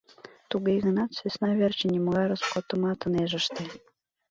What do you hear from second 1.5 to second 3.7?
верчын нимогай роскотымат ынеж ыште.